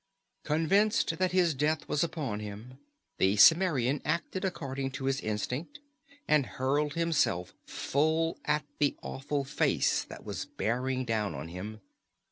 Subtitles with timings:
[0.43, 2.79] Convinced that his death was upon him,
[3.19, 5.79] the Cimmerian acted according to his instinct,
[6.27, 11.81] and hurled himself full at the awful face that was bearing down on him.